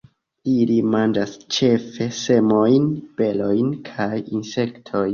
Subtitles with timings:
[0.53, 2.91] Ili manĝas ĉefe semojn,
[3.23, 5.09] berojn kaj insektojn.